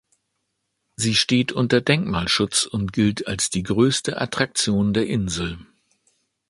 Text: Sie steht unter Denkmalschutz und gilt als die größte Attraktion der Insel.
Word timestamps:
Sie 0.95 1.13
steht 1.13 1.51
unter 1.51 1.79
Denkmalschutz 1.79 2.65
und 2.65 2.91
gilt 2.91 3.27
als 3.27 3.51
die 3.51 3.61
größte 3.61 4.19
Attraktion 4.19 4.95
der 4.95 5.05
Insel. 5.05 5.59